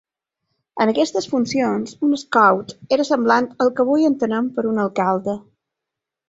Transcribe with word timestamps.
En 0.85 0.91
aquestes 0.93 1.27
funcions, 1.33 1.93
un 2.07 2.15
"schout" 2.21 2.73
era 2.97 3.05
semblant 3.11 3.49
al 3.67 3.71
que 3.77 3.85
avui 3.85 4.09
entenem 4.11 4.49
per 4.57 4.65
un 4.73 4.83
alcalde. 4.87 5.37